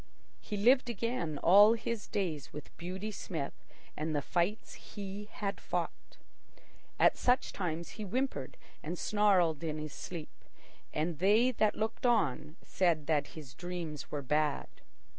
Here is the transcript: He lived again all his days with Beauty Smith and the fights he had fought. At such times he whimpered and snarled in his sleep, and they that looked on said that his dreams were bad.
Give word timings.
He 0.39 0.57
lived 0.57 0.89
again 0.89 1.37
all 1.43 1.73
his 1.73 2.07
days 2.07 2.51
with 2.51 2.75
Beauty 2.75 3.11
Smith 3.11 3.53
and 3.95 4.15
the 4.15 4.21
fights 4.23 4.73
he 4.73 5.29
had 5.31 5.61
fought. 5.61 6.17
At 6.97 7.17
such 7.19 7.53
times 7.53 7.89
he 7.89 8.03
whimpered 8.03 8.57
and 8.81 8.97
snarled 8.97 9.63
in 9.63 9.77
his 9.77 9.93
sleep, 9.93 10.43
and 10.91 11.19
they 11.19 11.51
that 11.51 11.75
looked 11.75 12.07
on 12.07 12.55
said 12.63 13.05
that 13.05 13.27
his 13.37 13.53
dreams 13.53 14.09
were 14.09 14.23
bad. 14.23 14.65